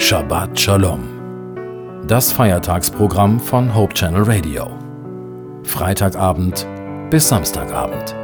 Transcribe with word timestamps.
Shabbat 0.00 0.58
Shalom. 0.58 2.06
Das 2.08 2.32
Feiertagsprogramm 2.32 3.38
von 3.38 3.74
Hope 3.74 3.92
Channel 3.92 4.22
Radio. 4.22 4.66
Freitagabend 5.62 6.66
bis 7.10 7.28
Samstagabend. 7.28 8.14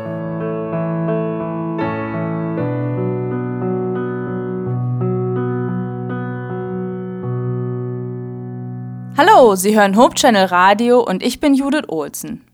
Hallo, 9.19 9.55
Sie 9.55 9.79
hören 9.79 9.99
Hope 9.99 10.15
Channel 10.15 10.47
Radio 10.47 11.05
und 11.05 11.23
ich 11.23 11.41
bin 11.41 11.55
Judith 11.55 11.89
Olsen. 11.89 12.47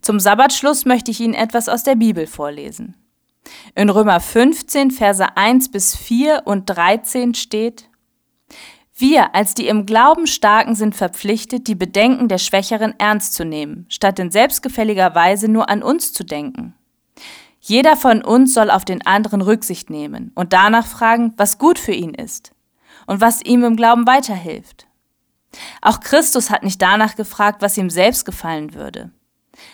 Zum 0.00 0.20
Sabbatschluss 0.20 0.86
möchte 0.86 1.10
ich 1.10 1.18
Ihnen 1.18 1.34
etwas 1.34 1.68
aus 1.68 1.82
der 1.82 1.96
Bibel 1.96 2.28
vorlesen. 2.28 2.94
In 3.74 3.90
Römer 3.90 4.20
15, 4.20 4.92
Verse 4.92 5.36
1 5.36 5.72
bis 5.72 5.96
4 5.96 6.42
und 6.44 6.66
13 6.66 7.34
steht, 7.34 7.89
wir 9.00 9.34
als 9.34 9.54
die 9.54 9.68
im 9.68 9.86
Glauben 9.86 10.26
Starken 10.26 10.74
sind 10.74 10.94
verpflichtet, 10.94 11.66
die 11.66 11.74
Bedenken 11.74 12.28
der 12.28 12.38
Schwächeren 12.38 12.94
ernst 12.98 13.34
zu 13.34 13.44
nehmen, 13.44 13.86
statt 13.88 14.18
in 14.18 14.30
selbstgefälliger 14.30 15.14
Weise 15.14 15.48
nur 15.48 15.68
an 15.68 15.82
uns 15.82 16.12
zu 16.12 16.24
denken. 16.24 16.74
Jeder 17.60 17.96
von 17.96 18.22
uns 18.22 18.54
soll 18.54 18.70
auf 18.70 18.84
den 18.84 19.04
anderen 19.06 19.42
Rücksicht 19.42 19.90
nehmen 19.90 20.32
und 20.34 20.52
danach 20.52 20.86
fragen, 20.86 21.34
was 21.36 21.58
gut 21.58 21.78
für 21.78 21.92
ihn 21.92 22.14
ist 22.14 22.52
und 23.06 23.20
was 23.20 23.42
ihm 23.42 23.64
im 23.64 23.76
Glauben 23.76 24.06
weiterhilft. 24.06 24.86
Auch 25.82 26.00
Christus 26.00 26.50
hat 26.50 26.62
nicht 26.62 26.80
danach 26.80 27.16
gefragt, 27.16 27.60
was 27.60 27.76
ihm 27.76 27.90
selbst 27.90 28.24
gefallen 28.24 28.74
würde. 28.74 29.10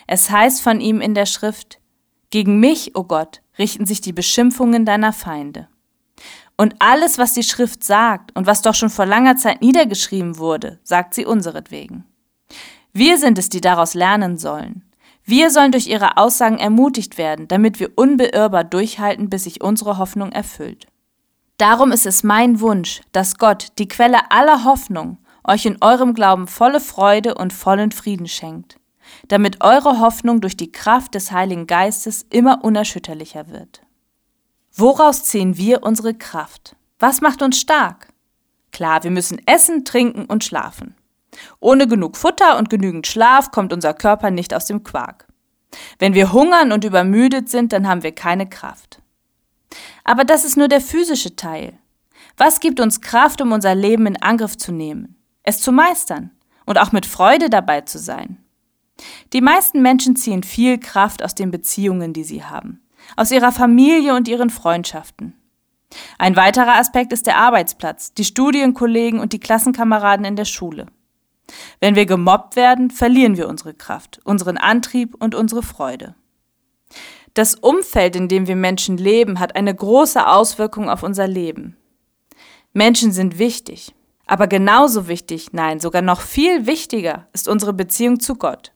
Es 0.05 0.29
heißt 0.29 0.61
von 0.61 0.81
ihm 0.81 1.01
in 1.01 1.13
der 1.13 1.25
Schrift, 1.25 1.79
Gegen 2.29 2.59
mich, 2.59 2.95
o 2.95 3.01
oh 3.01 3.03
Gott, 3.05 3.41
richten 3.57 3.85
sich 3.85 4.01
die 4.01 4.11
Beschimpfungen 4.11 4.85
deiner 4.85 5.13
Feinde. 5.13 5.69
Und 6.57 6.75
alles, 6.79 7.19
was 7.19 7.33
die 7.33 7.43
Schrift 7.43 7.83
sagt 7.83 8.35
und 8.35 8.47
was 8.47 8.63
doch 8.63 8.73
schon 8.73 8.89
vor 8.89 9.05
langer 9.05 9.37
Zeit 9.37 9.61
niedergeschrieben 9.61 10.37
wurde, 10.37 10.79
sagt 10.83 11.13
sie 11.13 11.25
unseretwegen. 11.25 12.03
Wir 12.93 13.19
sind 13.19 13.37
es, 13.37 13.49
die 13.49 13.61
daraus 13.61 13.93
lernen 13.93 14.37
sollen. 14.37 14.83
Wir 15.23 15.51
sollen 15.51 15.71
durch 15.71 15.87
ihre 15.87 16.17
Aussagen 16.17 16.57
ermutigt 16.57 17.17
werden, 17.17 17.47
damit 17.47 17.79
wir 17.79 17.91
unbeirrbar 17.95 18.63
durchhalten, 18.63 19.29
bis 19.29 19.43
sich 19.43 19.61
unsere 19.61 19.97
Hoffnung 19.99 20.31
erfüllt. 20.31 20.87
Darum 21.57 21.91
ist 21.91 22.05
es 22.05 22.23
mein 22.23 22.59
Wunsch, 22.59 23.01
dass 23.11 23.37
Gott, 23.37 23.67
die 23.77 23.87
Quelle 23.87 24.31
aller 24.31 24.63
Hoffnung, 24.63 25.17
euch 25.43 25.65
in 25.65 25.77
eurem 25.81 26.13
Glauben 26.13 26.47
volle 26.47 26.79
Freude 26.79 27.35
und 27.35 27.53
vollen 27.53 27.91
Frieden 27.91 28.27
schenkt, 28.27 28.79
damit 29.27 29.63
eure 29.63 29.99
Hoffnung 29.99 30.41
durch 30.41 30.57
die 30.57 30.71
Kraft 30.71 31.13
des 31.15 31.31
Heiligen 31.31 31.67
Geistes 31.67 32.25
immer 32.29 32.63
unerschütterlicher 32.63 33.49
wird. 33.49 33.81
Woraus 34.73 35.23
ziehen 35.23 35.57
wir 35.57 35.83
unsere 35.83 36.13
Kraft? 36.13 36.75
Was 36.99 37.21
macht 37.21 37.41
uns 37.41 37.59
stark? 37.59 38.13
Klar, 38.71 39.03
wir 39.03 39.11
müssen 39.11 39.41
essen, 39.47 39.85
trinken 39.85 40.25
und 40.25 40.43
schlafen. 40.43 40.95
Ohne 41.59 41.87
genug 41.87 42.17
Futter 42.17 42.57
und 42.57 42.69
genügend 42.69 43.07
Schlaf 43.07 43.51
kommt 43.51 43.73
unser 43.73 43.93
Körper 43.93 44.31
nicht 44.31 44.53
aus 44.53 44.65
dem 44.65 44.83
Quark. 44.83 45.27
Wenn 45.99 46.13
wir 46.13 46.31
hungern 46.31 46.71
und 46.71 46.83
übermüdet 46.83 47.49
sind, 47.49 47.73
dann 47.73 47.87
haben 47.87 48.03
wir 48.03 48.13
keine 48.13 48.47
Kraft. 48.47 49.01
Aber 50.03 50.23
das 50.23 50.45
ist 50.45 50.57
nur 50.57 50.67
der 50.67 50.81
physische 50.81 51.35
Teil. 51.35 51.77
Was 52.37 52.59
gibt 52.59 52.79
uns 52.79 53.01
Kraft, 53.01 53.41
um 53.41 53.51
unser 53.51 53.75
Leben 53.75 54.05
in 54.05 54.21
Angriff 54.21 54.57
zu 54.57 54.71
nehmen, 54.71 55.15
es 55.43 55.59
zu 55.59 55.71
meistern 55.71 56.31
und 56.65 56.77
auch 56.77 56.91
mit 56.91 57.05
Freude 57.05 57.49
dabei 57.49 57.81
zu 57.81 57.99
sein? 57.99 58.43
Die 59.33 59.41
meisten 59.41 59.81
Menschen 59.81 60.15
ziehen 60.15 60.43
viel 60.43 60.79
Kraft 60.79 61.23
aus 61.23 61.35
den 61.35 61.51
Beziehungen, 61.51 62.13
die 62.13 62.23
sie 62.23 62.43
haben 62.43 62.81
aus 63.15 63.31
ihrer 63.31 63.51
Familie 63.51 64.15
und 64.15 64.27
ihren 64.27 64.49
Freundschaften. 64.49 65.33
Ein 66.17 66.35
weiterer 66.35 66.75
Aspekt 66.75 67.13
ist 67.13 67.27
der 67.27 67.37
Arbeitsplatz, 67.37 68.13
die 68.13 68.25
Studienkollegen 68.25 69.19
und 69.19 69.33
die 69.33 69.39
Klassenkameraden 69.39 70.25
in 70.25 70.35
der 70.35 70.45
Schule. 70.45 70.87
Wenn 71.79 71.95
wir 71.95 72.05
gemobbt 72.05 72.55
werden, 72.55 72.91
verlieren 72.91 73.37
wir 73.37 73.47
unsere 73.47 73.73
Kraft, 73.73 74.19
unseren 74.25 74.57
Antrieb 74.57 75.15
und 75.19 75.33
unsere 75.33 75.63
Freude. 75.63 76.15
Das 77.33 77.55
Umfeld, 77.55 78.15
in 78.15 78.27
dem 78.27 78.47
wir 78.47 78.55
Menschen 78.55 78.97
leben, 78.97 79.39
hat 79.39 79.55
eine 79.55 79.73
große 79.73 80.27
Auswirkung 80.27 80.89
auf 80.89 81.03
unser 81.03 81.27
Leben. 81.27 81.77
Menschen 82.73 83.11
sind 83.11 83.39
wichtig, 83.39 83.93
aber 84.25 84.47
genauso 84.47 85.07
wichtig, 85.07 85.53
nein, 85.53 85.79
sogar 85.79 86.01
noch 86.01 86.21
viel 86.21 86.65
wichtiger 86.67 87.27
ist 87.33 87.47
unsere 87.47 87.73
Beziehung 87.73 88.19
zu 88.19 88.35
Gott. 88.35 88.73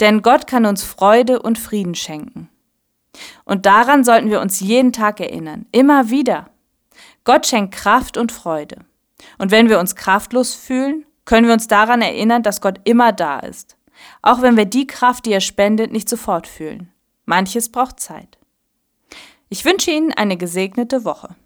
Denn 0.00 0.22
Gott 0.22 0.46
kann 0.46 0.66
uns 0.66 0.82
Freude 0.82 1.40
und 1.40 1.58
Frieden 1.58 1.94
schenken. 1.94 2.48
Und 3.44 3.66
daran 3.66 4.04
sollten 4.04 4.30
wir 4.30 4.40
uns 4.40 4.60
jeden 4.60 4.92
Tag 4.92 5.20
erinnern, 5.20 5.66
immer 5.72 6.10
wieder. 6.10 6.50
Gott 7.24 7.46
schenkt 7.46 7.74
Kraft 7.74 8.16
und 8.16 8.32
Freude. 8.32 8.78
Und 9.38 9.50
wenn 9.50 9.68
wir 9.68 9.78
uns 9.78 9.96
kraftlos 9.96 10.54
fühlen, 10.54 11.04
können 11.24 11.46
wir 11.46 11.54
uns 11.54 11.68
daran 11.68 12.02
erinnern, 12.02 12.42
dass 12.42 12.60
Gott 12.60 12.80
immer 12.84 13.12
da 13.12 13.38
ist. 13.38 13.76
Auch 14.22 14.42
wenn 14.42 14.56
wir 14.56 14.64
die 14.64 14.86
Kraft, 14.86 15.26
die 15.26 15.32
er 15.32 15.40
spendet, 15.40 15.92
nicht 15.92 16.08
sofort 16.08 16.46
fühlen. 16.46 16.90
Manches 17.24 17.70
braucht 17.70 18.00
Zeit. 18.00 18.38
Ich 19.48 19.64
wünsche 19.64 19.90
Ihnen 19.90 20.12
eine 20.12 20.36
gesegnete 20.36 21.04
Woche. 21.04 21.36